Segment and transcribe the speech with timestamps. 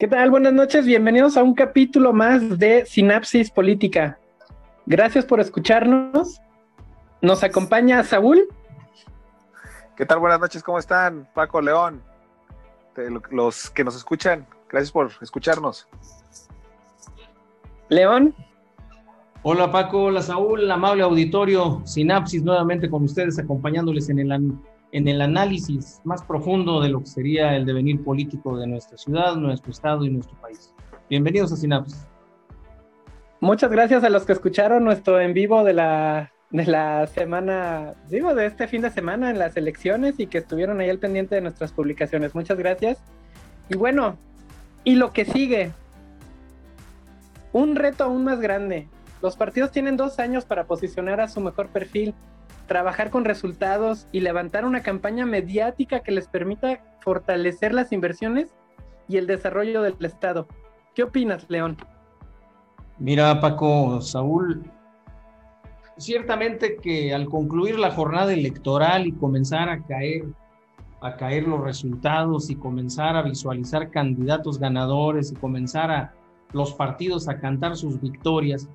[0.00, 0.30] ¿Qué tal?
[0.30, 4.18] Buenas noches, bienvenidos a un capítulo más de Sinapsis Política.
[4.86, 6.40] Gracias por escucharnos.
[7.20, 8.48] Nos acompaña Saúl.
[9.98, 10.18] ¿Qué tal?
[10.20, 11.28] Buenas noches, ¿cómo están?
[11.34, 12.02] Paco León,
[13.30, 15.86] los que nos escuchan, gracias por escucharnos.
[17.90, 18.34] León.
[19.42, 24.32] Hola Paco, hola Saúl, amable auditorio, Sinapsis nuevamente con ustedes acompañándoles en el
[24.92, 29.36] en el análisis más profundo de lo que sería el devenir político de nuestra ciudad,
[29.36, 30.74] nuestro estado y nuestro país.
[31.08, 32.06] Bienvenidos a Sinapsis.
[33.40, 38.34] Muchas gracias a los que escucharon nuestro en vivo de la, de la semana, digo,
[38.34, 41.40] de este fin de semana en las elecciones y que estuvieron ahí al pendiente de
[41.40, 42.34] nuestras publicaciones.
[42.34, 42.98] Muchas gracias.
[43.68, 44.18] Y bueno,
[44.84, 45.72] y lo que sigue,
[47.52, 48.88] un reto aún más grande.
[49.22, 52.14] Los partidos tienen dos años para posicionar a su mejor perfil
[52.70, 58.54] trabajar con resultados y levantar una campaña mediática que les permita fortalecer las inversiones
[59.08, 60.46] y el desarrollo del Estado.
[60.94, 61.76] ¿Qué opinas, León?
[63.00, 64.62] Mira, Paco, Saúl,
[65.96, 70.26] ciertamente que al concluir la jornada electoral y comenzar a caer
[71.00, 76.14] a caer los resultados y comenzar a visualizar candidatos ganadores y comenzar a
[76.52, 78.68] los partidos a cantar sus victorias,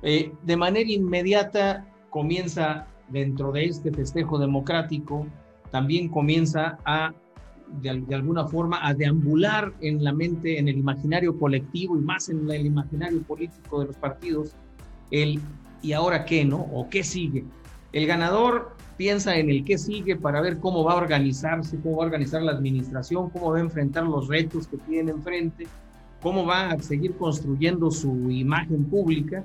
[0.00, 5.26] eh, de manera inmediata comienza dentro de este festejo democrático
[5.70, 7.12] también comienza a,
[7.80, 12.50] de, alguna forma, a deambular en la mente, en el imaginario colectivo y más en
[12.50, 14.54] el imaginario político de los partidos,
[15.10, 15.40] el
[15.82, 16.58] ¿y ahora qué, no?
[16.72, 17.44] ¿O qué sigue?
[17.92, 22.04] El ganador piensa en el qué sigue para ver cómo va a organizarse, cómo va
[22.04, 25.66] a organizar la administración, cómo va a enfrentar los retos que tiene enfrente,
[26.22, 29.44] cómo va a seguir construyendo su imagen pública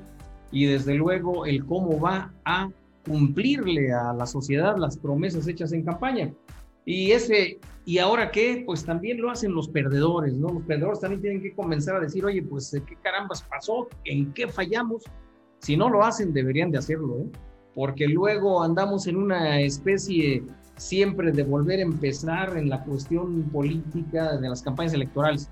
[0.51, 2.69] y desde luego el cómo va a
[3.05, 6.33] cumplirle a la sociedad las promesas hechas en campaña.
[6.85, 8.63] Y ese, ¿y ahora qué?
[8.65, 10.49] Pues también lo hacen los perdedores, ¿no?
[10.49, 13.87] Los perdedores también tienen que comenzar a decir, oye, pues, ¿qué carambas pasó?
[14.03, 15.03] ¿En qué fallamos?
[15.59, 17.29] Si no lo hacen, deberían de hacerlo, ¿eh?
[17.73, 20.43] Porque luego andamos en una especie
[20.75, 25.49] siempre de volver a empezar en la cuestión política de las campañas electorales.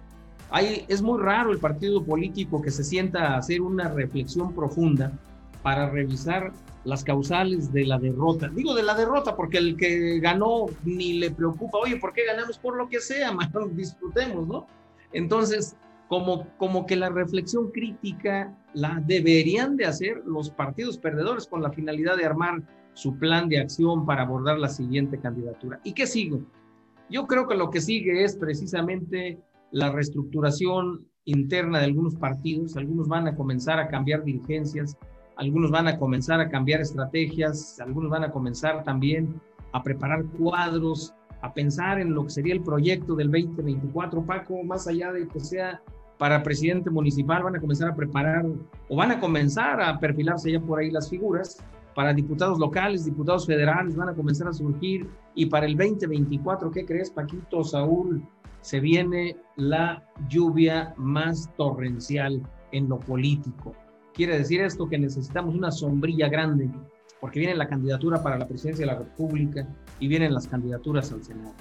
[0.50, 5.14] Hay, es muy raro el partido político que se sienta a hacer una reflexión profunda
[5.64, 6.52] para revisar
[6.84, 8.50] las causales de la derrota.
[8.50, 12.58] Digo de la derrota porque el que ganó ni le preocupa, oye, ¿por qué ganamos?
[12.58, 13.32] Por lo que sea,
[13.72, 14.68] disfrutemos, ¿no?
[15.14, 15.76] Entonces,
[16.08, 21.72] como, como que la reflexión crítica la deberían de hacer los partidos perdedores con la
[21.72, 25.80] finalidad de armar su plan de acción para abordar la siguiente candidatura.
[25.84, 26.40] ¿Y qué sigue?
[27.10, 29.40] Yo creo que lo que sigue es precisamente
[29.72, 32.76] la reestructuración interna de algunos partidos.
[32.78, 34.98] Algunos van a comenzar a cambiar dirigencias,
[35.42, 39.42] algunos van a comenzar a cambiar estrategias, algunos van a comenzar también
[39.72, 44.88] a preparar cuadros, a pensar en lo que sería el proyecto del 2024, Paco, más
[44.88, 45.82] allá de que sea
[46.20, 48.46] para presidente municipal, van a comenzar a preparar
[48.88, 51.58] o van a comenzar a perfilarse ya por ahí las figuras.
[51.96, 55.10] Para diputados locales, diputados federales, van a comenzar a surgir.
[55.34, 58.24] Y para el 2024, ¿qué crees, Paquito, Saúl?
[58.62, 63.74] Se viene la lluvia más torrencial en lo político.
[64.14, 66.70] Quiere decir esto que necesitamos una sombrilla grande,
[67.20, 69.68] porque viene la candidatura para la presidencia de la República
[70.00, 71.54] y vienen las candidaturas al Senado.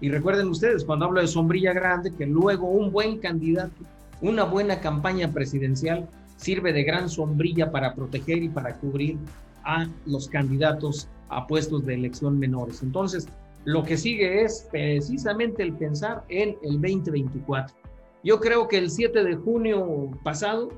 [0.00, 3.84] Y recuerden ustedes, cuando hablo de sombrilla grande, que luego un buen candidato,
[4.22, 9.18] una buena campaña presidencial sirve de gran sombrilla para proteger y para cubrir
[9.64, 12.82] a los candidatos a puestos de elección menores.
[12.82, 13.28] Entonces,
[13.64, 17.76] lo que sigue es precisamente el pensar en el 2024.
[18.24, 20.70] Yo creo que el 7 de junio pasado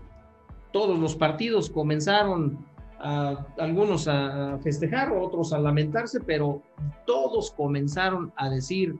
[0.72, 2.64] todos los partidos comenzaron
[3.00, 6.62] a, algunos a festejar, otros a lamentarse, pero
[7.06, 8.98] todos comenzaron a decir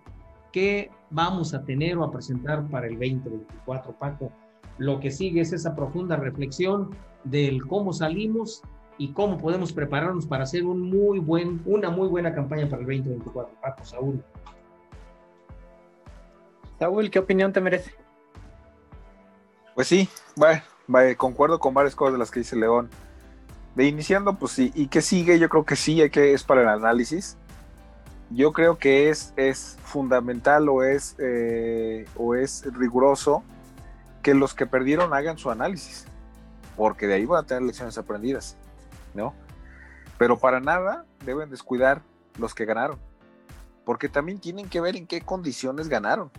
[0.53, 4.33] qué vamos a tener o a presentar para el 2024, Paco.
[4.79, 6.91] Lo que sigue es esa profunda reflexión
[7.25, 8.63] del cómo salimos
[8.97, 12.87] y cómo podemos prepararnos para hacer un muy buen, una muy buena campaña para el
[12.87, 14.25] 2024, Paco, Saúl.
[16.79, 17.95] Saúl, ¿qué opinión te merece?
[19.75, 20.63] Pues sí, bueno,
[21.17, 22.91] concuerdo con varias cosas de las que dice León.
[23.75, 25.39] De iniciando, pues sí, ¿y qué sigue?
[25.39, 27.37] Yo creo que sí, hay que es para el análisis.
[28.31, 33.43] Yo creo que es, es fundamental o es, eh, o es riguroso
[34.23, 36.07] que los que perdieron hagan su análisis,
[36.77, 38.57] porque de ahí van a tener lecciones aprendidas,
[39.15, 39.35] ¿no?
[40.19, 42.03] Pero para nada deben descuidar
[42.39, 42.99] los que ganaron,
[43.85, 46.31] porque también tienen que ver en qué condiciones ganaron.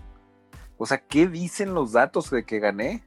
[0.77, 3.03] O sea, ¿qué dicen los datos de que gané?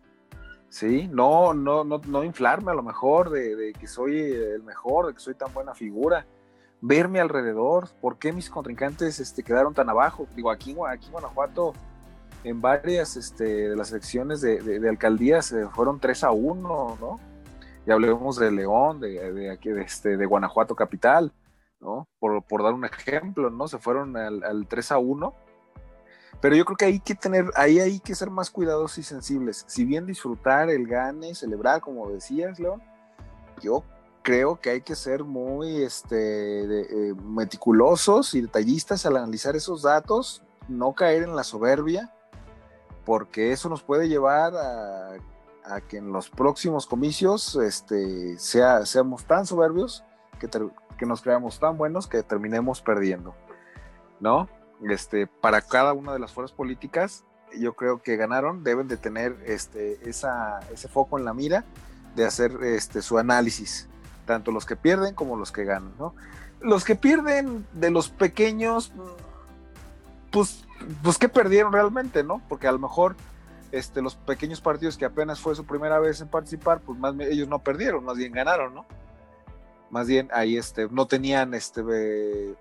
[0.75, 5.15] Sí, no, no, no, no inflarme a lo mejor de, que soy el mejor, de
[5.15, 6.27] que soy tan buena figura.
[6.81, 10.27] Verme alrededor, ¿por qué mis contrincantes este, quedaron tan abajo?
[10.35, 11.75] Digo, aquí, aquí en Guanajuato
[12.43, 17.21] en varias este, de las elecciones de, alcaldías eh, fueron 3 a 1, ¿no?
[17.87, 21.33] Ya hablemos de León, de, de, aquí, de, este, de Guanajuato capital,
[21.79, 22.09] ¿no?
[22.19, 23.69] Por, por, dar un ejemplo, ¿no?
[23.69, 25.35] Se fueron al, al 3 a 1
[26.45, 29.65] pero yo creo que hay que tener, ahí hay que ser más cuidadosos y sensibles.
[29.67, 32.83] Si bien disfrutar el gane, celebrar, como decías, León,
[33.63, 33.83] yo
[34.21, 40.43] creo que hay que ser muy este, eh, meticulosos y detallistas al analizar esos datos,
[40.69, 42.13] no caer en la soberbia,
[43.07, 49.47] porque eso nos puede llevar a, que en los próximos comicios este, sea, seamos tan
[49.47, 50.05] soberbios
[50.39, 50.51] que,
[50.99, 53.35] que nos creamos tan buenos que terminemos perdiendo,
[54.21, 54.47] ¿no?
[54.89, 57.25] Este, para cada una de las fuerzas políticas,
[57.59, 61.65] yo creo que ganaron, deben de tener este, ese foco en la mira
[62.17, 63.89] de hacer este, su análisis,
[64.27, 65.93] tanto los que pierden como los que ganan.
[66.61, 68.93] Los que pierden de los pequeños,
[70.31, 70.65] pues,
[71.03, 72.23] pues ¿qué perdieron realmente?
[72.23, 72.41] ¿no?
[72.49, 73.17] Porque a lo mejor
[73.73, 77.49] este, los pequeños partidos que apenas fue su primera vez en participar, pues más ellos
[77.49, 78.87] no perdieron, más bien ganaron, ¿no?
[79.91, 80.59] Más bien ahí
[80.91, 82.55] no tenían este,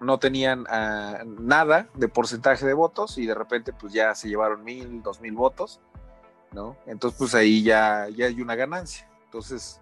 [0.00, 4.64] no tenían ah, nada de porcentaje de votos y de repente pues ya se llevaron
[4.64, 5.80] mil, dos mil votos,
[6.52, 6.76] ¿no?
[6.86, 9.08] Entonces pues ahí ya, ya hay una ganancia.
[9.26, 9.80] Entonces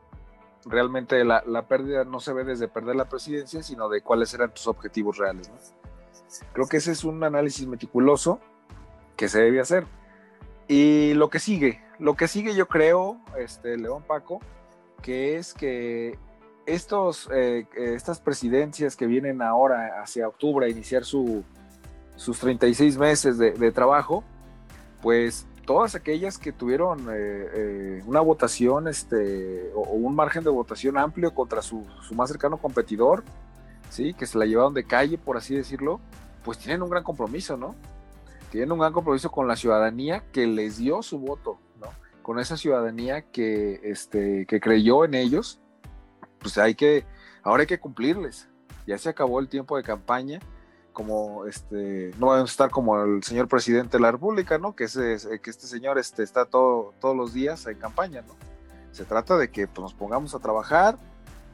[0.65, 4.67] realmente la, pérdida no se ve desde perder la presidencia, sino de cuáles eran tus
[4.67, 5.57] objetivos reales, ¿no?
[6.53, 8.39] Creo que ese es un análisis meticuloso
[9.17, 9.87] que se debe hacer.
[10.67, 14.41] Y lo que sigue, lo que sigue yo creo, este, León Paco,
[15.01, 16.19] que es que
[16.69, 21.43] estos, eh, eh, estas presidencias que vienen ahora hacia octubre a iniciar su,
[22.17, 24.23] sus 36 meses de, trabajo,
[25.01, 31.35] pues todas aquellas que tuvieron eh, una votación este, o, un margen de votación amplio
[31.35, 33.25] contra su, su, más cercano competidor,
[33.89, 34.13] ¿sí?
[34.13, 36.01] que se la llevaron de calle, por así decirlo,
[36.45, 37.75] pues tienen un gran compromiso, ¿no?
[38.51, 41.89] Tienen un gran compromiso con la ciudadanía que les dio su voto, ¿no?
[42.23, 45.61] Con esa ciudadanía que, este, que creyó en ellos
[46.41, 47.05] pues hay que,
[47.43, 48.49] ahora hay que cumplirles.
[48.87, 50.41] Ya se acabó el tiempo de campaña,
[50.93, 54.75] como este, no vamos a estar como el señor presidente de la República, ¿no?
[54.75, 58.35] Que, ese, que este señor este, está todo, todos los días en campaña, ¿no?
[58.91, 60.99] Se trata de que pues, nos pongamos a trabajar,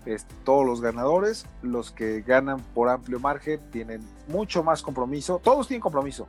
[0.06, 5.68] este, todos los ganadores, los que ganan por amplio margen, tienen mucho más compromiso, todos
[5.68, 6.26] tienen compromiso,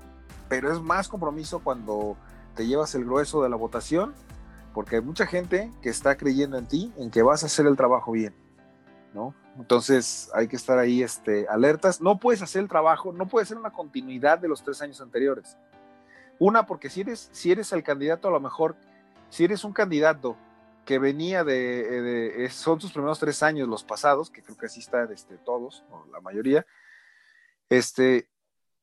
[0.50, 2.18] pero es más compromiso cuando
[2.56, 4.14] te llevas el grueso de la votación,
[4.74, 7.78] porque hay mucha gente que está creyendo en ti, en que vas a hacer el
[7.78, 8.36] trabajo bien.
[9.58, 12.02] Entonces hay que estar ahí este, alertas.
[12.02, 15.58] No puedes hacer el trabajo, no puede ser una continuidad de los tres años anteriores.
[16.40, 18.76] Una, porque si eres, si eres el candidato, a lo mejor,
[19.30, 20.38] si eres un candidato
[20.86, 25.12] que venía de, son sus primeros tres años los pasados, que creo que así están
[25.12, 26.66] este, todos, o la mayoría,
[27.70, 28.30] este,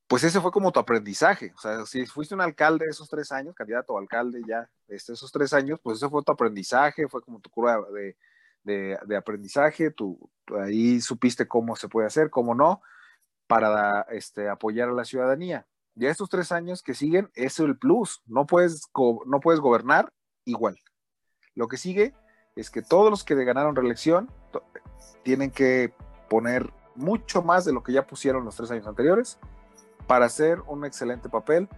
[0.08, 1.52] pues ese fue como tu aprendizaje.
[1.54, 5.30] O sea, si fuiste un alcalde esos tres años, candidato o alcalde ya, este, esos
[5.30, 8.16] tres años, pues ese fue tu aprendizaje, fue como tu curva de,
[8.64, 12.82] de, aprendizaje, tú, ahí supiste cómo se puede hacer, cómo no,
[13.46, 15.66] para este, apoyar a la ciudadanía.
[15.94, 18.88] Ya estos tres años que siguen es el plus, no puedes,
[19.26, 20.12] no puedes gobernar
[20.44, 20.78] igual.
[21.54, 22.14] Lo que sigue
[22.56, 24.30] es que todos los que ganaron reelección
[25.22, 25.92] tienen que
[26.28, 29.38] poner mucho más de lo que ya pusieron los tres años anteriores
[30.06, 31.68] para hacer un excelente papel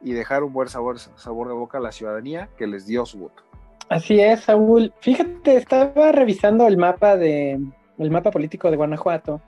[0.00, 3.18] y dejar un buen sabor, sabor de boca a la ciudadanía que les dio su
[3.18, 3.42] voto.
[3.88, 4.92] Así es, Saúl.
[5.00, 7.60] Fíjate, estaba revisando el mapa de
[7.98, 9.40] el mapa político de Guanajuato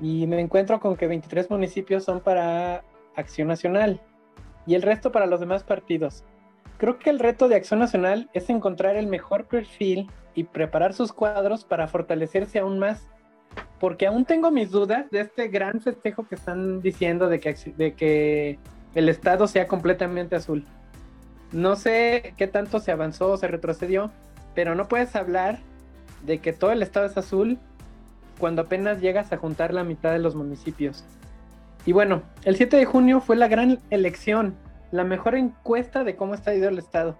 [0.00, 2.84] y me encuentro con que 23 municipios son para
[3.16, 4.00] Acción Nacional
[4.66, 6.24] y el resto para los demás partidos.
[6.78, 11.12] Creo que el reto de Acción Nacional es encontrar el mejor perfil y preparar sus
[11.12, 13.08] cuadros para fortalecerse aún más,
[13.78, 17.94] porque aún tengo mis dudas de este gran festejo que están diciendo de que, de
[17.94, 18.58] que
[18.94, 20.66] el Estado sea completamente azul.
[21.52, 24.10] No sé qué tanto se avanzó o se retrocedió,
[24.54, 25.58] pero no puedes hablar
[26.24, 27.58] de que todo el estado es azul
[28.38, 31.04] cuando apenas llegas a juntar la mitad de los municipios.
[31.84, 34.56] Y bueno, el 7 de junio fue la gran elección,
[34.92, 37.16] la mejor encuesta de cómo está ido el estado.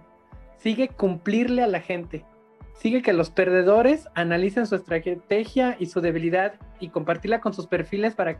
[0.57, 2.25] Sigue cumplirle a la gente.
[2.73, 8.15] Sigue que los perdedores analicen su estrategia y su debilidad y compartirla con sus perfiles
[8.15, 8.39] para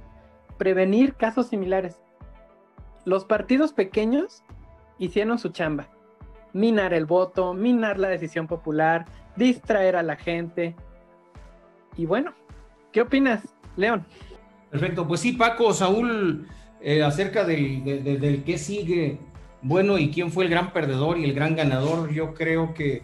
[0.58, 2.02] prevenir casos similares.
[3.06, 4.44] Los partidos pequeños
[5.06, 5.88] hicieron su chamba.
[6.54, 9.06] Minar el voto, minar la decisión popular,
[9.36, 10.76] distraer a la gente.
[11.98, 12.34] Y bueno,
[12.92, 13.44] ¿qué opinas,
[13.76, 14.06] León?
[14.70, 16.48] Perfecto, pues sí, Paco, Saúl,
[16.82, 19.20] eh, acerca del, del qué sigue,
[19.62, 23.04] bueno, y quién fue el gran perdedor y el gran ganador, yo creo que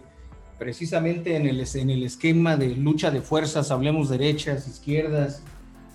[0.58, 5.42] precisamente en el, en el esquema de lucha de fuerzas, hablemos derechas, izquierdas,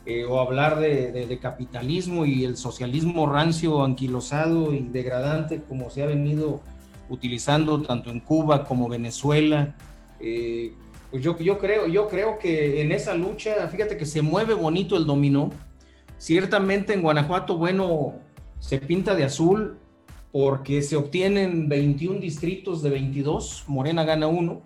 [0.06, 6.06] eh, o hablar de, capitalismo y el socialismo rancio, anquilosado y degradante como se ha
[6.06, 6.62] venido
[7.10, 9.76] utilizando tanto en Cuba como Venezuela.
[10.20, 10.74] Eh,
[11.10, 14.96] pues yo, yo, creo, yo creo que en esa lucha, fíjate que se mueve bonito
[14.96, 15.50] el dominó.
[16.18, 18.14] Ciertamente en Guanajuato, bueno,
[18.60, 19.78] se pinta de azul
[20.32, 24.62] porque se obtienen 21 distritos de 22, Morena gana uno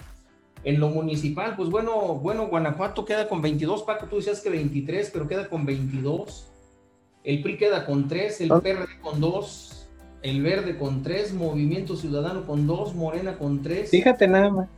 [0.64, 5.10] en lo municipal, pues bueno, bueno, Guanajuato queda con 22, Paco, tú decías que 23,
[5.12, 6.48] pero queda con 22.
[7.24, 9.90] El PRI queda con 3, el PRD con 2,
[10.22, 13.90] el Verde con 3, Movimiento Ciudadano con 2, Morena con 3.
[13.90, 14.70] Fíjate nada más.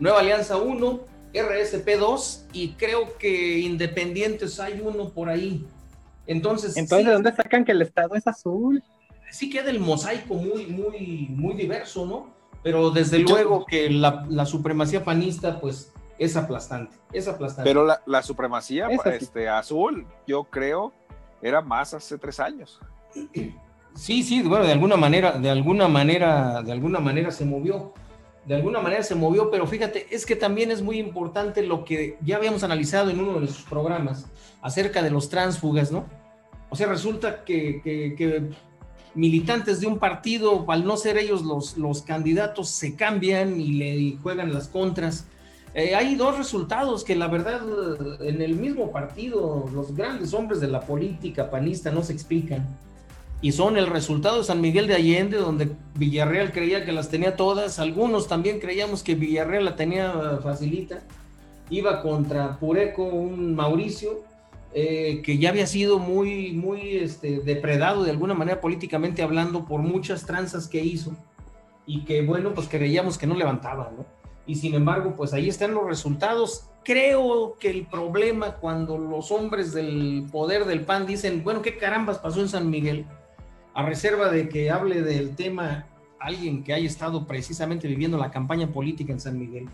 [0.00, 1.00] Nueva Alianza 1,
[1.34, 5.66] RSP 2 y creo que Independientes hay uno por ahí.
[6.26, 8.82] Entonces, Entonces, ¿de dónde sacan que el Estado es azul?
[9.30, 12.37] Sí queda el mosaico muy, muy, muy diverso, ¿no?
[12.62, 17.68] Pero desde luego que la, supremacía panista, pues, es aplastante, es aplastante.
[17.68, 20.92] Pero la, supremacía este, azul, yo creo,
[21.40, 22.80] era más hace tres años.
[23.94, 27.92] Sí, sí, bueno, de alguna manera, de alguna manera, de alguna manera se movió.
[28.44, 32.16] De alguna manera se movió, pero fíjate, es que también es muy importante lo que
[32.22, 34.26] ya habíamos analizado en uno de nuestros programas
[34.62, 36.06] acerca de los tránsfugas, ¿no?
[36.70, 38.50] O sea, resulta que, que
[39.18, 44.54] militantes de un partido, al no ser ellos los, candidatos, se cambian y le juegan
[44.54, 45.26] las contras.
[45.74, 47.60] Eh, hay dos resultados que la verdad
[48.20, 52.64] en el mismo partido los grandes hombres de la política panista no se explican.
[53.42, 57.36] Y son el resultado de San Miguel de Allende, donde Villarreal creía que las tenía
[57.36, 61.02] todas, algunos también creíamos que Villarreal la tenía facilita,
[61.70, 64.27] iba contra Pureco, un Mauricio,
[64.74, 69.80] eh, que ya había sido muy, muy este, depredado de alguna manera políticamente hablando por
[69.80, 71.16] muchas tranzas que hizo
[71.86, 74.04] y que bueno, pues creíamos que no levantaba, ¿no?
[74.46, 76.70] Y sin embargo, pues ahí están los resultados.
[76.84, 82.18] Creo que el problema cuando los hombres del poder del PAN dicen, bueno, ¿qué carambas
[82.18, 83.04] pasó en San Miguel?
[83.74, 85.86] A reserva de que hable del tema
[86.18, 89.68] alguien que haya estado precisamente viviendo la campaña política en San Miguel.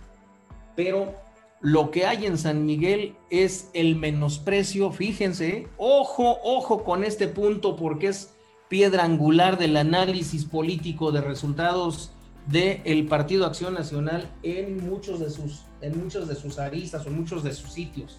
[0.76, 1.14] Pero
[1.61, 7.76] lo que hay en San Miguel es el menosprecio, fíjense, ojo, ojo con este punto
[7.76, 8.34] porque es
[8.68, 12.12] piedra angular del análisis político de resultados
[12.46, 17.42] del Partido Acción Nacional en muchos de sus, en muchos de sus aristas o muchos
[17.42, 18.18] de sus sitios.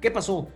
[0.00, 0.48] ¿Qué pasó?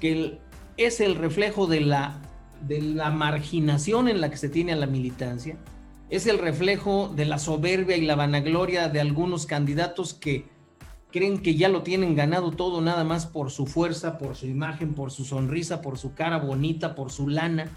[0.00, 0.38] Que
[0.76, 2.20] es el reflejo de la,
[2.60, 5.58] de la marginación en la que se tiene a la militancia,
[6.08, 10.44] es el reflejo de la soberbia y la vanagloria de algunos candidatos que
[11.16, 14.92] creen que ya lo tienen ganado todo nada más por su fuerza, por su imagen,
[14.92, 17.70] por su sonrisa, por su cara bonita, por su lana,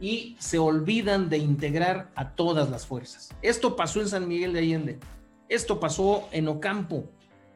[0.00, 3.34] y se olvidan de integrar a todas las fuerzas.
[3.42, 4.98] Esto pasó en San Miguel de Allende,
[5.50, 7.04] esto pasó en Ocampo.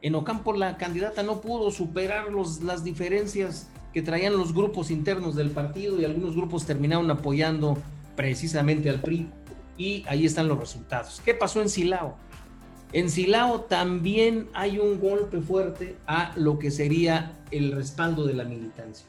[0.03, 5.35] En Ocampo la candidata no pudo superar los, las diferencias que traían los grupos internos
[5.35, 7.79] del partido y algunos grupos terminaron apoyando
[8.15, 9.27] precisamente al PRI
[9.75, 11.19] y ahí están los resultados.
[11.25, 12.15] ¿Qué pasó en Silao?
[12.95, 18.45] En Silao también hay un golpe fuerte a lo que sería el respaldo de la
[18.45, 19.05] militancia.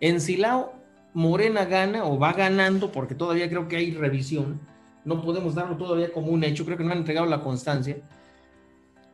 [0.00, 0.72] En Silao,
[1.14, 4.58] Morena gana o va ganando, porque todavía creo que hay revisión,
[5.04, 7.98] no podemos darlo todavía como un hecho, creo que no han entregado la constancia,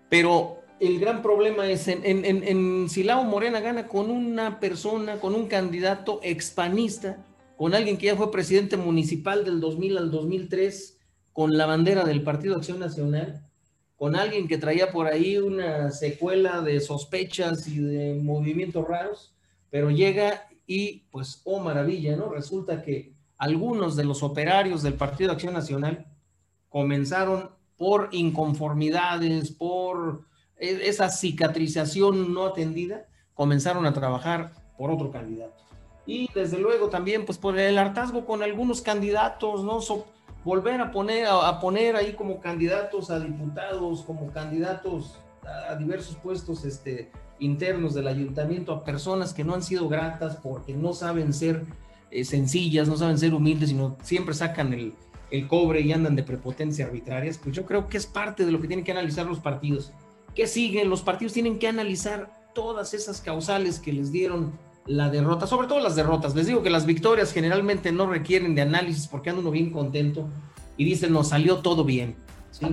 [0.08, 5.46] pero el gran problema es en, en, Silao Morena gana con una persona, con un
[5.46, 7.22] candidato expanista,
[7.58, 10.98] con alguien que ya fue presidente municipal del 2000 al 2003,
[11.34, 13.45] con la bandera del Partido Acción Nacional,
[13.96, 19.34] con alguien que traía por ahí una secuela de sospechas y de movimientos raros,
[19.70, 22.28] pero llega y pues, oh maravilla, ¿no?
[22.28, 26.06] Resulta que algunos de los operarios del Partido Acción Nacional
[26.68, 30.26] comenzaron por inconformidades, por
[30.58, 35.54] e, esa cicatrización no atendida, comenzaron a trabajar por otro candidato.
[36.06, 39.80] Y desde luego también pues por el hartazgo con algunos candidatos, ¿no?
[40.46, 46.64] Volver a poner, a, poner ahí como candidatos a diputados, como candidatos a, diversos puestos
[46.64, 47.10] este,
[47.40, 51.64] internos del ayuntamiento, a personas que no han sido gratas porque no saben ser
[52.12, 54.94] eh, sencillas, no saben ser humildes, sino siempre sacan el,
[55.32, 58.60] el cobre y andan de prepotencia arbitrarias, pues yo creo que es parte de lo
[58.60, 59.92] que tienen que analizar los partidos.
[60.36, 60.84] ¿Qué sigue?
[60.84, 64.52] Los partidos tienen que analizar todas esas causales que les dieron
[64.86, 66.34] la derrota, sobre todo las derrotas.
[66.34, 70.28] Les digo que las victorias generalmente no requieren de análisis porque anda uno bien contento
[70.76, 72.16] y dice, nos salió todo bien,
[72.50, 72.66] ¿sí?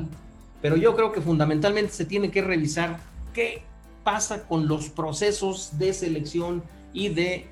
[0.62, 3.00] Pero yo creo que fundamentalmente se tiene que revisar
[3.34, 3.64] qué
[4.04, 7.48] pasa con los procesos de selección y de,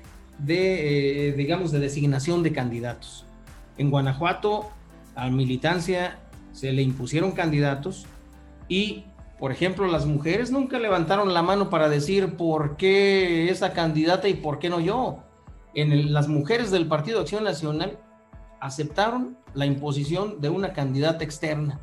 [0.48, 3.26] eh, digamos, de designación de candidatos.
[3.78, 4.70] En Guanajuato,
[5.14, 6.18] a militancia
[6.52, 8.06] se le impusieron candidatos
[8.68, 9.04] y
[9.42, 14.34] por ejemplo, las mujeres nunca levantaron la mano para decir por qué esa candidata y
[14.34, 15.24] por qué no yo.
[15.74, 17.98] en las mujeres del Partido Acción Nacional
[18.60, 21.80] aceptaron la imposición de una candidata externa.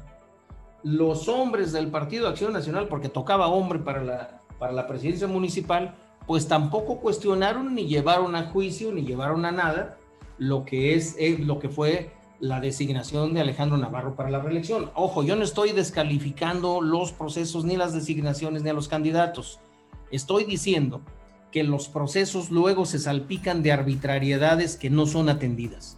[0.83, 5.95] Los hombres del Partido Acción Nacional, porque tocaba hombre para la, para la presidencia municipal,
[6.27, 9.97] pues tampoco cuestionaron ni llevaron a juicio ni llevaron a nada
[10.37, 12.09] lo que es eh, lo que fue
[12.39, 14.91] la designación de Alejandro Navarro para la reelección.
[14.95, 19.59] Ojo, yo no estoy descalificando los procesos ni las designaciones ni a los candidatos.
[20.11, 21.01] Estoy diciendo
[21.51, 25.97] que los procesos luego se salpican de arbitrariedades que no son atendidas.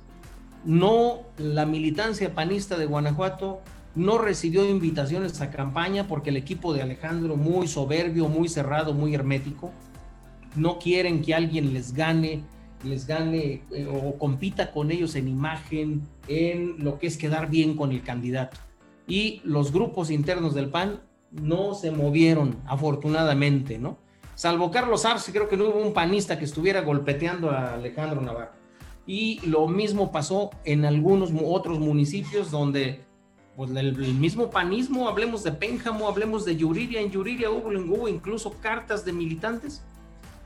[0.64, 3.62] No, la militancia panista de Guanajuato
[3.96, 9.14] no recibió invitaciones a campaña porque el equipo de Alejandro, muy soberbio, muy cerrado, muy
[9.14, 9.72] hermético,
[10.56, 12.44] no quieren que alguien les gane,
[12.84, 17.76] les gane eh, o compita con ellos en imagen, en lo que es quedar bien
[17.76, 18.58] con el candidato.
[19.08, 23.98] Y los grupos internos del PAN no se movieron, afortunadamente, ¿no?
[24.36, 28.54] Salvo Carlos Arce, creo que no hubo un panista que estuviera golpeteando a Alejandro Navarro.
[29.06, 33.02] Y lo mismo pasó en algunos otros municipios donde
[33.56, 38.54] pues el, mismo panismo, hablemos de Pénjamo, hablemos de Yuriria, en Yuriria hubo, hubo incluso
[38.62, 39.84] cartas de militantes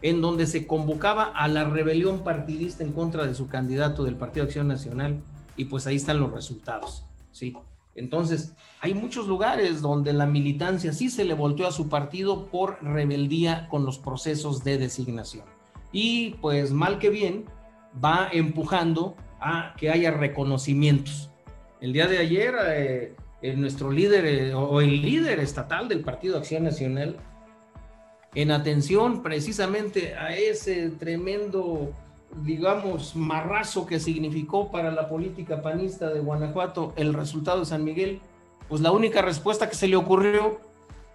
[0.01, 4.45] en donde se convocaba a la rebelión partidista en contra de su candidato del Partido
[4.45, 5.21] Acción Nacional
[5.55, 7.55] y pues ahí están los resultados, ¿sí?
[7.95, 12.83] Entonces, hay muchos lugares donde la militancia sí se le volteó a su partido por
[12.83, 15.45] rebeldía con los procesos de designación.
[15.93, 17.45] Y pues mal que bien,
[18.03, 21.31] va empujando a que haya reconocimientos.
[21.79, 22.55] El día de ayer,
[23.41, 27.17] eh, nuestro líder eh, o el líder estatal del Partido Acción Nacional,
[28.35, 31.93] en atención precisamente a ese tremendo
[32.43, 38.19] digamos, marrazo que significó para la política panista de Guanajuato el resultado de San Miguel,
[38.67, 40.59] pues la única respuesta que se le ocurrió,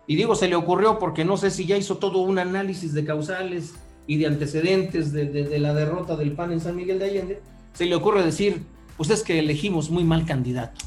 [0.06, 3.04] y digo se le ocurrió porque no sé si ya hizo todo un análisis de
[3.04, 3.74] causales
[4.06, 7.42] y de antecedentes de, la derrota del PAN en San Miguel de Allende,
[7.74, 8.62] se le ocurre decir,
[8.96, 10.80] pues es que elegimos muy mal candidato.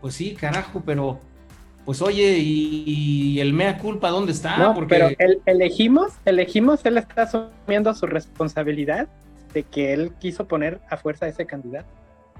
[0.00, 1.18] Pues sí, carajo, pero
[1.84, 4.56] pues oye, ¿y, el mea culpa dónde está?
[4.56, 4.88] No, Porque...
[4.88, 9.08] pero el, elegimos, elegimos, él está asumiendo su responsabilidad
[9.52, 11.88] de que él quiso poner a fuerza a ese candidato.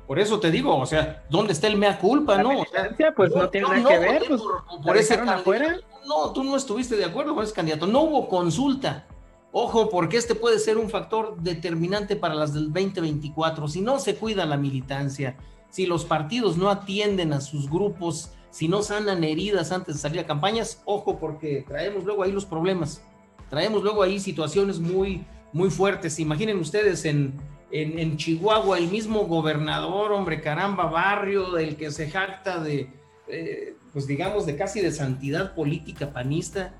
[0.06, 2.60] Por eso te digo, o sea, ¿dónde está el mea culpa, no?
[2.60, 4.42] O sea, pues no, tiene nada que ver, pues,
[4.82, 5.76] por, ese afuera.
[6.06, 9.06] No, tú no estuviste de acuerdo con ese candidato, no hubo consulta.
[9.52, 13.68] Ojo, porque este puede ser un factor determinante para las del 2024.
[13.68, 15.36] Si no se cuida la militancia,
[15.70, 20.20] si los partidos no atienden a sus grupos si no sanan heridas antes de salir
[20.20, 23.02] a campañas, ojo porque traemos luego ahí los problemas,
[23.50, 26.20] traemos luego ahí situaciones muy, muy fuertes.
[26.20, 27.34] Imaginen ustedes en,
[27.72, 32.88] en, Chihuahua el mismo gobernador, hombre, caramba, barrio, del que se jacta de,
[33.26, 36.74] eh, pues digamos, de casi de santidad política panista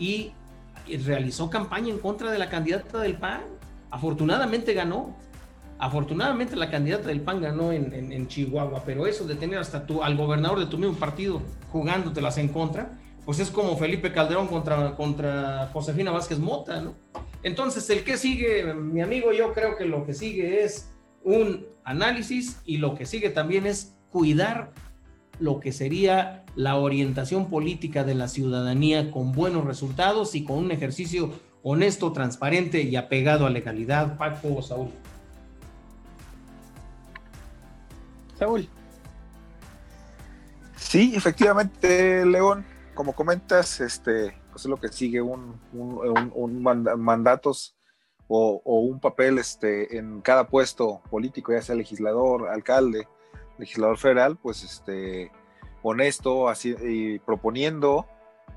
[0.00, 0.32] y
[1.04, 3.42] realizó campaña en contra de la candidata del PAN.
[3.92, 5.16] Afortunadamente ganó,
[5.78, 10.16] Afortunadamente la candidata del PAN ganó en, Chihuahua, pero eso de tener hasta tu, al
[10.16, 15.68] gobernador de tu mismo partido jugándotelas en contra, pues es como Felipe Calderón contra, contra
[15.72, 16.94] Josefina Vázquez Mota, ¿no?
[17.42, 20.90] Entonces, el que sigue, mi amigo, yo creo que lo que sigue es
[21.22, 24.72] un análisis y lo que sigue también es cuidar
[25.38, 30.70] lo que sería la orientación política de la ciudadanía con buenos resultados y con un
[30.70, 31.30] ejercicio
[31.62, 34.16] honesto, transparente y apegado a legalidad.
[34.16, 34.88] Paco Saúl.
[40.76, 47.76] Sí, efectivamente, León, como comentas, este, pues es lo que sigue un, un, mandatos
[48.28, 53.08] o, un papel este, en cada puesto político, ya sea legislador, alcalde,
[53.58, 55.30] legislador federal, pues este,
[55.82, 58.06] honesto, así, y proponiendo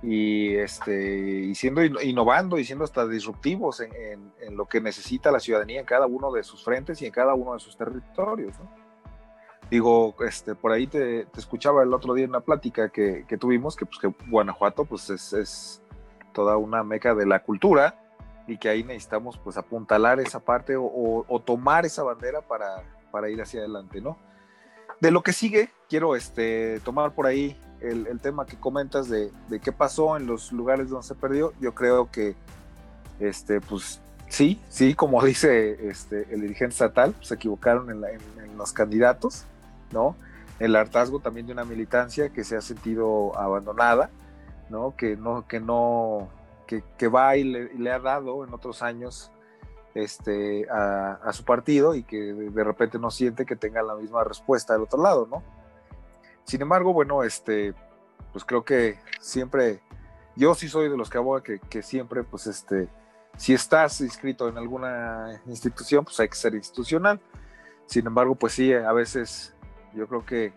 [0.02, 5.40] y, este, y siendo innovando y siendo hasta disruptivos en, en, lo que necesita la
[5.40, 8.58] ciudadanía en cada uno de sus frentes y en cada uno de sus territorios.
[8.60, 8.79] ¿no?
[9.70, 13.86] Digo, este, por ahí te, escuchaba el otro día en una plática que, tuvimos, que,
[13.86, 15.82] pues, que Guanajuato pues, es,
[16.34, 18.00] toda una meca de la cultura
[18.48, 23.42] y que ahí necesitamos pues apuntalar esa parte o, tomar esa bandera para, para, ir
[23.42, 24.18] hacia adelante, ¿no?
[25.02, 29.32] De lo que sigue, quiero este, tomar por ahí el, tema que comentas de,
[29.64, 31.54] qué pasó en los lugares donde se perdió.
[31.60, 32.36] Yo creo que,
[33.20, 38.74] este, pues sí, sí, como dice este, el dirigente estatal, se equivocaron en, en los
[38.74, 39.46] candidatos
[39.92, 40.16] ¿no?
[40.60, 44.10] El hartazgo también de una militancia que se ha sentido abandonada,
[44.70, 44.96] ¿no?
[44.96, 46.30] Que no, que no,
[46.68, 49.32] que, va y le, ha dado en otros años
[49.96, 54.74] este, a, su partido y que de repente no siente que tenga la misma respuesta
[54.74, 55.44] del otro lado, ¿no?
[56.44, 57.74] Sin embargo, bueno, este,
[58.32, 59.82] pues creo que siempre,
[60.36, 62.90] yo sí soy de los que aboga que, que siempre, pues este,
[63.38, 67.20] si estás inscrito en alguna institución, pues hay que ser institucional.
[67.86, 69.56] Sin embargo, pues sí, a veces
[69.94, 70.54] yo creo que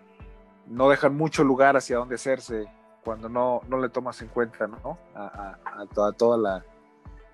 [0.66, 2.66] no dejan mucho lugar hacia dónde hacerse
[3.04, 4.98] cuando no, no le tomas en cuenta ¿no?
[5.14, 5.56] a,
[5.92, 6.64] toda, toda la,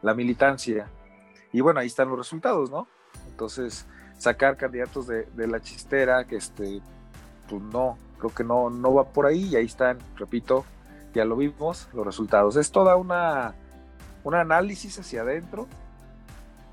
[0.02, 0.88] la, militancia.
[1.52, 2.88] Y bueno, ahí están los resultados, ¿no?
[3.28, 6.80] Entonces, sacar candidatos de, de la chistera, que este,
[7.48, 10.64] pues no, creo que no, no va por ahí y ahí están, repito,
[11.14, 12.56] ya lo vimos, los resultados.
[12.56, 13.54] Es toda una
[14.24, 15.66] un análisis hacia adentro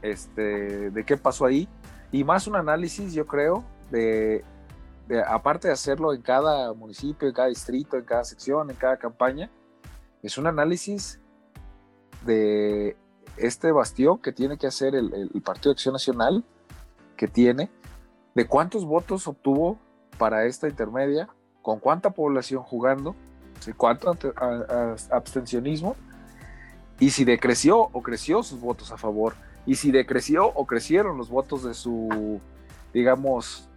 [0.02, 1.70] este, de qué pasó ahí
[2.12, 4.44] y más un análisis, yo creo, de,
[5.28, 9.50] aparte de hacerlo en cada municipio, en cada distrito, en cada sección, en cada campaña,
[10.24, 11.20] es un análisis
[12.26, 12.98] de
[13.38, 16.44] este bastión que tiene que hacer el, Partido de Acción Nacional,
[17.18, 17.70] que tiene,
[18.34, 19.78] de cuántos votos obtuvo
[20.18, 21.30] para esta intermedia,
[21.62, 23.15] con cuánta población jugando,
[23.78, 24.15] cuánto
[25.12, 25.96] abstencionismo,
[27.00, 31.30] y si decreció o creció sus votos a favor, y si decreció o crecieron los
[31.30, 32.39] votos de su,
[32.94, 33.70] digamos,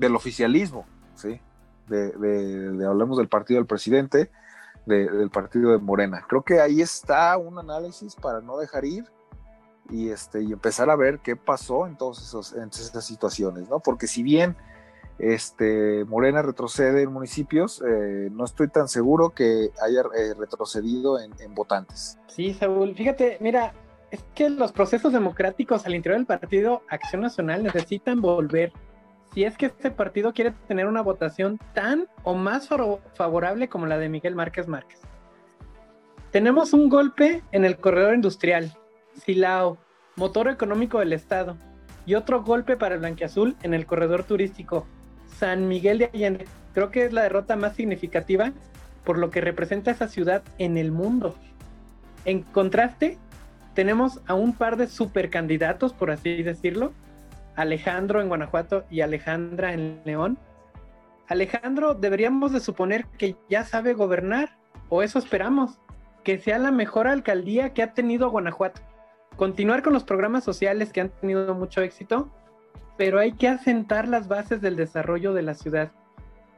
[0.00, 1.40] del oficialismo, ¿sí?
[1.88, 4.30] De, hablemos del partido del presidente,
[4.86, 6.24] del partido de Morena.
[6.28, 9.04] Creo que ahí está un análisis para no dejar ir
[9.88, 11.96] y, este, y empezar a ver qué pasó en,
[12.56, 13.80] en esas situaciones, ¿no?
[13.80, 14.56] Porque si bien
[15.20, 21.54] este, Morena retrocede en municipios, eh, no estoy tan seguro que haya eh, retrocedido en,
[21.54, 22.18] votantes.
[22.26, 23.74] Sí, Saúl, fíjate, mira,
[24.10, 28.72] es que los procesos democráticos al interior del partido Acción Nacional necesitan volver.
[29.32, 32.68] Si es que este partido quiere tener una votación tan o más
[33.14, 35.00] favorable como la de Miguel Márquez Márquez.
[36.32, 38.76] Tenemos un golpe en el corredor industrial,
[39.14, 39.78] Silao,
[40.16, 41.56] motor económico del Estado,
[42.06, 44.86] y otro golpe para el Blanquiazul en el corredor turístico,
[45.38, 46.46] San Miguel de Allende.
[46.74, 48.52] Creo que es la derrota más significativa
[49.04, 51.36] por lo que representa esa ciudad en el mundo.
[52.24, 53.18] En contraste,
[53.74, 56.92] tenemos a un par de supercandidatos, por así decirlo,
[57.56, 60.38] Alejandro en Guanajuato y Alejandra en León.
[61.28, 64.56] Alejandro deberíamos de suponer que ya sabe gobernar,
[64.88, 65.78] o eso esperamos,
[66.24, 68.80] que sea la mejor alcaldía que ha tenido Guanajuato.
[69.36, 72.30] Continuar con los programas sociales que han tenido mucho éxito
[73.00, 75.90] pero hay que asentar las bases del desarrollo de la ciudad,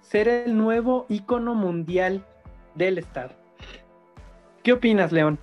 [0.00, 2.26] ser el nuevo ícono mundial
[2.74, 3.30] del Estado.
[4.64, 5.38] ¿Qué opinas, León?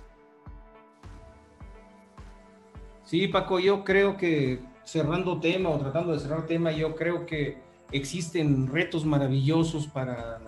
[3.02, 7.58] Sí, Paco, yo creo que cerrando tema o tratando de cerrar tema, yo creo que
[7.92, 10.40] existen retos maravillosos para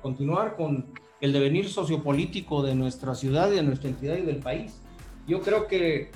[0.00, 0.86] continuar con
[1.20, 4.80] el devenir sociopolítico de nuestra ciudad, de nuestra entidad y del país.
[5.28, 6.12] Yo creo que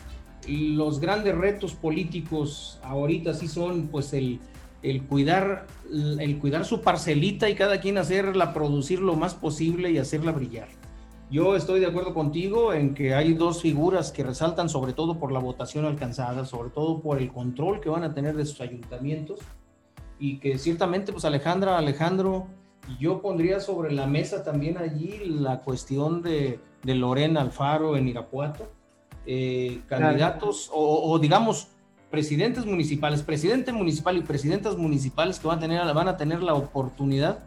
[0.49, 4.41] los grandes retos políticos ahorita sí son pues el,
[4.83, 9.99] el, cuidar, el cuidar su parcelita y cada quien hacerla producir lo más posible y
[9.99, 10.69] hacerla brillar.
[11.31, 15.33] Yo estoy de acuerdo contigo en que hay dos figuras que resaltan sobre todo por
[15.33, 19.41] la votación alcanzada, sobre todo por el control que van a tener de sus ayuntamientos
[20.19, 22.47] y que ciertamente pues Alejandra, Alejandro,
[23.01, 28.69] yo pondría sobre la mesa también allí la cuestión de, de Lorena Alfaro en Irapuato
[29.27, 31.69] eh, candidatos o, digamos
[32.11, 36.55] presidentes municipales, presidente municipal y presidentas municipales que van a tener, van a tener la
[36.55, 37.39] oportunidad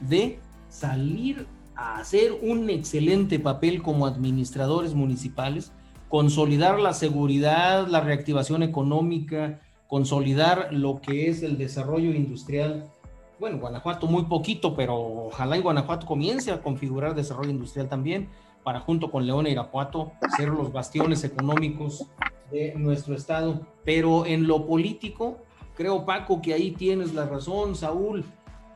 [0.00, 1.46] de salir
[1.82, 5.72] hacer un excelente papel como administradores municipales,
[6.08, 12.90] consolidar la seguridad, la reactivación económica, consolidar lo que es el desarrollo industrial.
[13.38, 18.28] Bueno, Guanajuato muy poquito, pero ojalá en Guanajuato comience a configurar desarrollo industrial también
[18.62, 22.06] para junto con León e Irapuato ser los bastiones económicos
[22.50, 23.66] de nuestro estado.
[23.84, 25.38] Pero en lo político,
[25.74, 28.24] creo Paco que ahí tienes la razón, Saúl.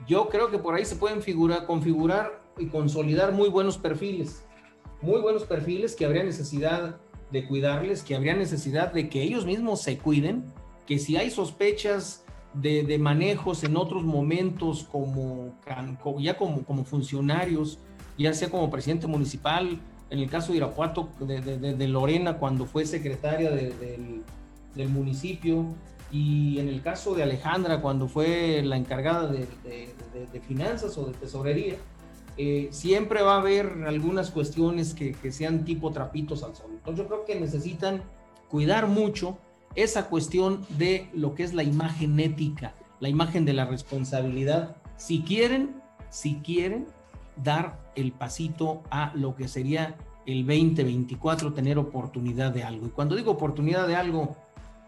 [0.09, 4.45] Yo creo que por ahí se pueden figurar, configurar y consolidar muy buenos perfiles,
[5.03, 6.97] muy buenos perfiles que habría necesidad
[7.31, 10.45] de cuidarles, que habría necesidad de que ellos mismos se cuiden,
[10.87, 15.55] que si hay sospechas de, de manejos en otros momentos como,
[16.19, 17.79] ya como, como funcionarios,
[18.17, 23.51] ya sea como presidente municipal, en el caso de Irapuato, de, Lorena, cuando fue secretaria
[23.51, 25.67] del, municipio,
[26.13, 29.49] y en el caso de Alejandra, cuando fue la encargada de,
[30.47, 31.75] finanzas o de tesorería,
[32.39, 36.71] eh, siempre va a haber algunas cuestiones que, que, sean tipo trapitos al sol.
[36.71, 38.03] Entonces yo creo que necesitan
[38.49, 39.39] cuidar mucho
[39.75, 44.77] esa cuestión de lo que es la imagen ética, la imagen de la responsabilidad.
[44.97, 46.87] Si quieren, si quieren,
[47.43, 49.97] dar el pasito a lo que sería
[50.27, 52.87] el 2024, tener oportunidad de algo.
[52.87, 54.37] Y cuando digo oportunidad de algo,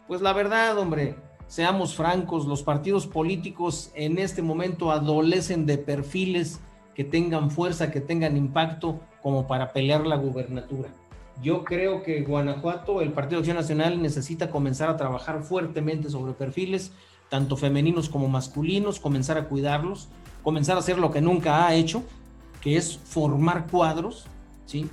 [0.07, 1.15] pues la verdad, hombre,
[1.47, 6.61] seamos francos, los partidos políticos en este momento adolecen de perfiles
[6.99, 10.89] que tengan fuerza, que tengan impacto como para pelear la gubernatura.
[11.41, 16.91] yo creo que Guanajuato, el Partido Acción Nacional necesita comenzar a trabajar fuertemente sobre perfiles,
[17.29, 20.09] tanto femeninos como masculinos, comenzar a cuidarlos,
[20.43, 22.03] comenzar a hacer lo que nunca ha hecho,
[22.61, 24.27] que es formar cuadros,
[24.67, 24.91] ¿sí?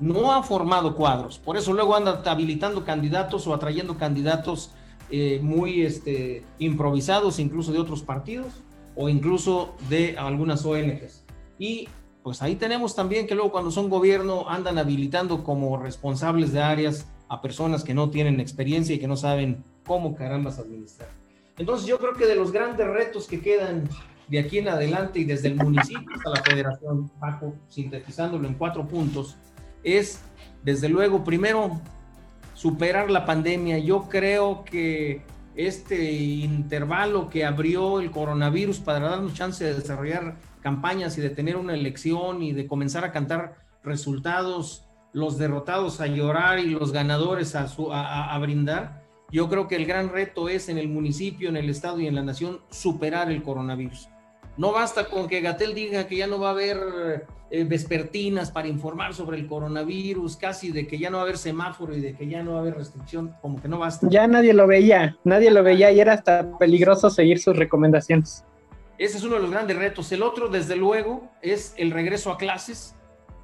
[0.00, 4.70] No ha formado cuadros, por eso luego anda habilitando candidatos o atrayendo candidatos
[5.10, 8.62] eh, muy este, improvisados, incluso de otros partidos
[8.96, 11.23] o incluso de algunas ONGs.
[11.58, 11.88] Y
[12.22, 17.06] pues ahí tenemos también que luego cuando son gobierno andan habilitando como responsables de áreas
[17.28, 21.08] a personas que no tienen experiencia y que no saben cómo carambas administrar.
[21.58, 23.88] Entonces yo creo que de los grandes retos que quedan
[24.28, 28.86] de aquí en adelante y desde el municipio hasta la federación, Paco, sintetizándolo en cuatro
[28.88, 29.36] puntos,
[29.82, 30.20] es
[30.62, 31.80] desde luego primero
[32.54, 33.78] superar la pandemia.
[33.78, 35.22] Yo creo que
[35.54, 41.58] este intervalo que abrió el coronavirus para darnos chance de desarrollar campañas y de tener
[41.58, 47.54] una elección y de comenzar a cantar resultados, los derrotados a llorar y los ganadores
[47.54, 51.68] a, a brindar, yo creo que el gran reto es en el municipio, en el
[51.68, 54.08] estado y en la nación superar el coronavirus.
[54.56, 58.66] No basta con que Gatel diga que ya no va a haber eh, vespertinas para
[58.66, 62.14] informar sobre el coronavirus, casi de que ya no va a haber semáforo y de
[62.14, 64.08] que ya no va a haber restricción, como que no basta.
[64.08, 68.44] Ya nadie lo veía, nadie lo veía y era hasta peligroso seguir sus recomendaciones.
[68.98, 70.10] Ese es uno de los grandes retos.
[70.12, 72.94] El otro, desde luego, es el regreso a clases.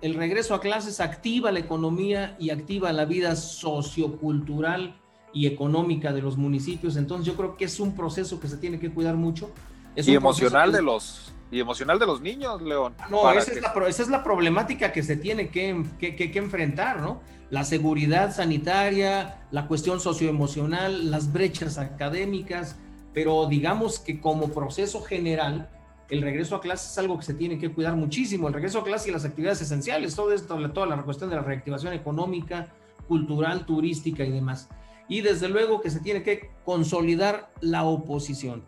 [0.01, 4.99] El regreso a clases activa la economía y activa la vida sociocultural
[5.33, 6.97] y económica de los municipios.
[6.97, 9.53] Entonces yo creo que es un proceso que se tiene que cuidar mucho
[9.97, 12.95] y emocional de los y emocional de los niños, León.
[13.11, 17.01] No, esa, es la, esa, es la, problemática que se tiene que, que, que, enfrentar,
[17.01, 17.23] ¿no?
[17.51, 22.77] La seguridad sanitaria, la cuestión socioemocional, las brechas académicas,
[23.13, 25.71] pero digamos que como proceso general,
[26.09, 28.49] el regreso a clase es algo que se tiene que cuidar muchísimo.
[28.49, 31.43] El regreso a clase y las actividades esenciales, todo esto, toda la cuestión de la
[31.43, 32.69] reactivación económica,
[33.09, 34.69] cultural, turística y demás.
[35.09, 38.65] Y desde luego que se tiene que consolidar la oposición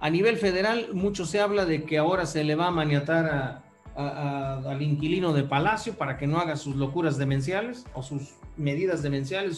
[0.00, 3.64] a nivel federal, mucho se habla de que ahora se le va a maniatar
[3.96, 9.56] al inquilino de Palacio para que no haga sus locuras demenciales o sus medidas demenciales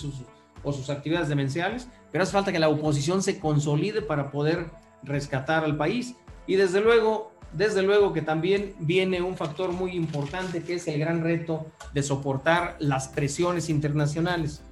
[0.62, 4.70] o sus actividades demenciales, pero hace falta que la oposición se consolide para poder
[5.02, 6.14] rescatar al país.
[6.46, 10.98] Y desde luego, desde luego que también viene un factor muy importante que es el
[10.98, 14.62] gran reto de soportar las presiones internacionales.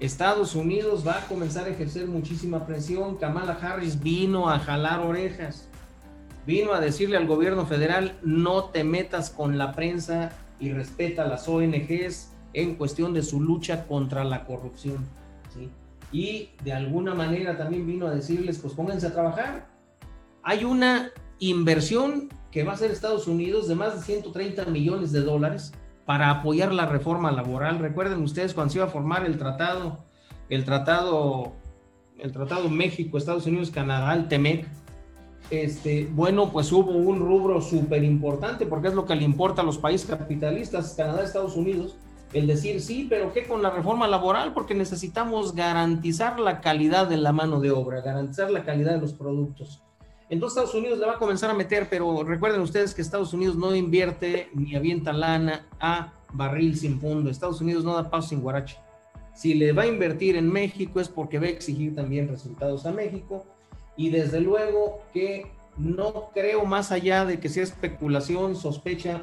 [0.00, 3.16] Estados Unidos va a comenzar a ejercer muchísima presión.
[3.16, 5.68] Kamala Harris vino a jalar orejas,
[6.46, 11.28] vino a decirle al gobierno federal, no te metas con la prensa y respeta a
[11.28, 14.98] las ONGs en cuestión de su lucha contra la corrupción.
[16.12, 19.68] Y de alguna manera también vino a decirles, pues pónganse a trabajar.
[20.42, 25.20] Hay una inversión que va a hacer Estados Unidos de más de 130 millones de
[25.20, 25.72] dólares
[26.04, 27.78] para apoyar la reforma laboral.
[27.78, 30.04] Recuerden ustedes cuando se iba a formar el tratado,
[30.48, 31.52] el tratado,
[32.18, 34.66] el tratado México, Estados Unidos, Canadá, el TEMEC,
[35.50, 39.64] este, bueno, pues hubo un rubro súper importante porque es lo que le importa a
[39.64, 41.96] los países capitalistas, Canadá, Estados Unidos,
[42.32, 44.52] el decir sí, pero ¿qué con la reforma laboral?
[44.54, 49.12] Porque necesitamos garantizar la calidad de la mano de obra, garantizar la calidad de los
[49.12, 49.82] productos.
[50.28, 53.56] Entonces Estados Unidos le va a comenzar a meter, pero recuerden ustedes que Estados Unidos
[53.56, 57.30] no invierte ni avienta lana a barril sin fondo.
[57.30, 58.78] Estados Unidos no da paso sin guarache.
[59.34, 62.92] Si le va a invertir en México es porque va a exigir también resultados a
[62.92, 63.44] México.
[63.96, 69.22] Y desde luego que no creo más allá de que sea especulación, sospecha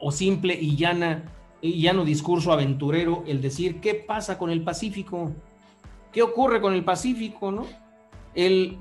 [0.00, 1.22] o simple y llana
[1.62, 5.32] llano discurso aventurero el decir qué pasa con el Pacífico,
[6.12, 7.66] qué ocurre con el Pacífico, ¿no?
[8.34, 8.78] El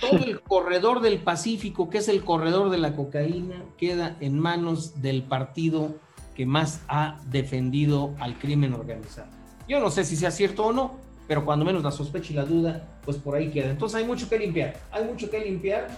[0.00, 5.00] todo el corredor del Pacífico, que es el corredor de la cocaína, queda en manos
[5.02, 5.94] del partido
[6.34, 9.28] que más ha defendido al crimen organizado.
[9.68, 10.94] Yo no sé si sea cierto o no,
[11.28, 13.70] pero cuando menos la sospecha y la duda, pues por ahí queda.
[13.70, 15.88] Entonces hay mucho que limpiar, hay mucho que limpiar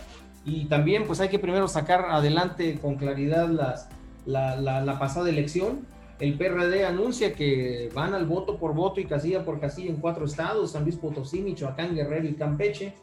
[0.45, 3.89] y también pues hay que primero sacar adelante con claridad las,
[4.27, 5.87] la, la pasada elección.
[6.19, 10.25] El PRD anuncia que van al voto por voto y casilla por casilla en cuatro
[10.25, 12.95] estados, San Luis Potosí, Michoacán, Guerrero y Campeche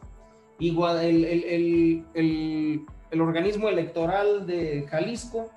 [0.60, 2.86] Igual el,
[3.20, 5.50] organismo electoral de Jalisco,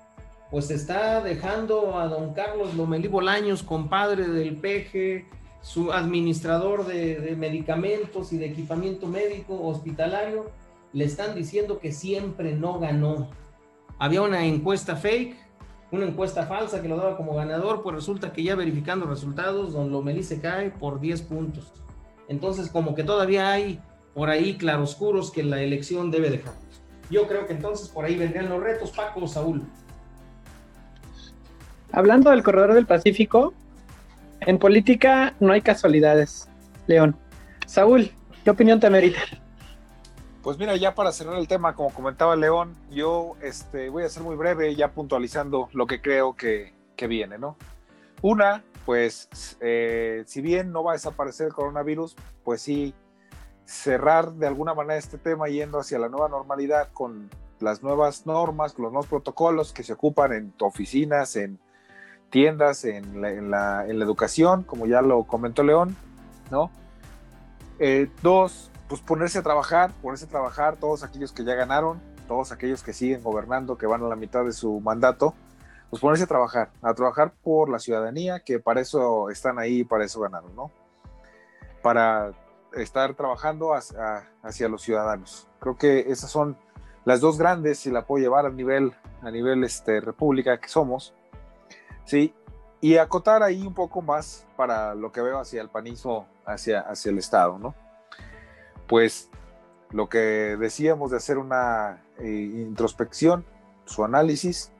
[0.51, 5.25] pues está dejando a don Carlos Lomelí Bolaños, compadre del PG,
[5.61, 10.51] su administrador de, medicamentos y de equipamiento médico hospitalario,
[10.93, 13.29] le están diciendo que siempre no ganó.
[13.99, 15.35] Había una encuesta fake,
[15.91, 19.91] una encuesta falsa que lo daba como ganador, pues resulta que ya verificando resultados, don
[19.91, 21.71] Lomelí se cae por 10 puntos.
[22.27, 23.79] Entonces, como que todavía hay
[24.13, 26.53] por ahí claroscuros que la elección debe dejar.
[27.09, 29.63] Yo creo que entonces por ahí vendrían los retos, Paco, Saúl.
[31.91, 33.53] Hablando del corredor del Pacífico,
[34.41, 36.47] En política no hay casualidades,
[36.85, 37.15] León.
[37.65, 38.11] Saúl,
[38.43, 39.19] ¿qué opinión te merita?
[40.43, 44.23] Pues mira, ya para cerrar el tema, como comentaba León, yo este, voy a ser
[44.23, 47.57] muy breve, ya puntualizando lo que creo que, que viene, ¿no?
[48.21, 52.93] Una, pues, eh, si bien no va a desaparecer el coronavirus, pues sí,
[53.65, 58.73] cerrar de alguna manera este tema yendo hacia la nueva normalidad con las nuevas normas,
[58.73, 61.59] con los nuevos protocolos que se ocupan en oficinas, en
[62.29, 63.49] tiendas, en la, en
[63.99, 65.95] la, educación, como ya lo comentó León,
[66.51, 66.71] ¿no?
[67.79, 72.51] Eh, dos, pues ponerse a trabajar, ponerse a trabajar todos aquellos que ya ganaron, todos
[72.51, 75.33] aquellos que siguen gobernando, que van a la mitad de su mandato,
[75.89, 80.05] pues ponerse a trabajar, a trabajar por la ciudadanía, que para eso están ahí, para
[80.05, 80.71] eso ganaron, ¿no?
[81.81, 82.31] Para
[82.73, 85.47] estar trabajando hacia, los ciudadanos.
[85.59, 86.57] Creo que esas son
[87.05, 91.13] las dos grandes, si la puedo llevar a nivel, a nivel este, república que somos,
[92.05, 92.33] ¿sí?
[92.79, 97.11] Y acotar ahí un poco más para lo que veo hacia el panismo, hacia, hacia
[97.11, 97.73] el Estado, ¿no?
[98.87, 99.29] Pues
[99.91, 103.45] lo que decíamos de hacer una eh, introspección,
[103.85, 104.71] su análisis,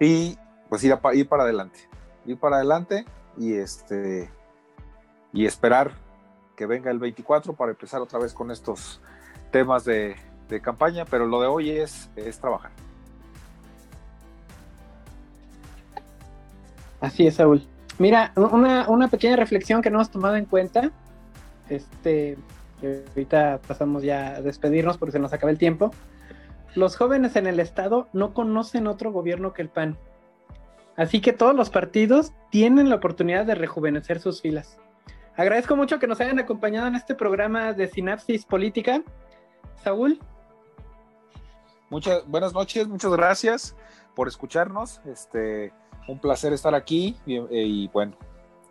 [0.00, 0.36] y
[0.68, 1.88] pues ir, a, ir para adelante,
[2.26, 3.04] ir para adelante
[3.38, 4.30] y este
[5.32, 5.92] y esperar
[6.56, 9.00] que venga el 24 para empezar otra vez con estos
[9.50, 10.16] temas de,
[10.62, 12.72] campaña, pero lo de hoy es, es trabajar.
[17.00, 17.66] Así es, Saúl.
[17.98, 20.90] Mira, una, una, pequeña reflexión que no hemos tomado en cuenta.
[21.72, 22.36] Este,
[22.82, 25.90] ahorita pasamos ya a despedirnos porque se nos acaba el tiempo.
[26.74, 29.96] Los jóvenes en el Estado no conocen otro gobierno que el PAN.
[30.96, 34.78] Así que todos los partidos tienen la oportunidad de rejuvenecer sus filas.
[35.36, 39.02] Agradezco mucho que nos hayan acompañado en este programa de Sinapsis Política.
[39.82, 40.18] Saúl.
[41.88, 43.76] Muchas buenas noches, muchas gracias
[44.14, 45.00] por escucharnos.
[45.06, 45.72] Este,
[46.08, 48.14] un placer estar aquí y, y bueno,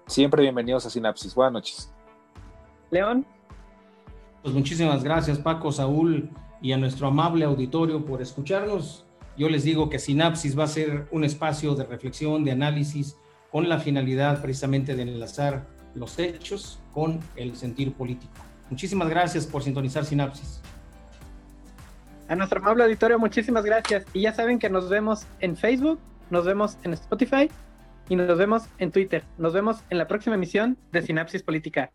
[0.05, 1.33] siempre bienvenidos a Sinapsis.
[1.33, 1.93] Buenas noches.
[2.91, 3.25] León.
[4.43, 6.29] Pues muchísimas gracias, Paco, Saúl
[6.61, 9.05] y a nuestro amable auditorio por escucharnos.
[9.37, 13.17] Yo les digo que Sinapsis va a ser un espacio de reflexión, de análisis,
[13.51, 18.33] con la finalidad precisamente de enlazar los hechos con el sentir político.
[18.69, 20.61] Muchísimas gracias por sintonizar Sinapsis.
[22.29, 24.05] A nuestro amable auditorio, muchísimas gracias.
[24.13, 25.99] Y ya saben que nos vemos en Facebook,
[26.29, 27.49] nos vemos en Spotify
[28.07, 29.25] y nos vemos en Twitter.
[29.37, 31.91] Nos vemos en la próxima emisión de Sinapsis Política.